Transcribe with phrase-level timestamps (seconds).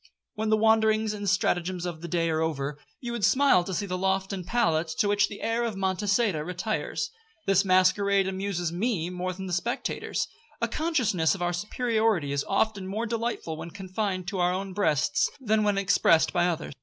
[0.33, 3.85] When the wanderings and stratagems of the day are over, you would smile to see
[3.85, 7.11] the loft and pallet to which the heir of Monçada retires.
[7.45, 10.27] This masquerade amuses me more than the spectators.
[10.59, 15.29] A consciousness of our superiority is often more delightful when confined to our own breasts,
[15.39, 16.73] than when expressed by others.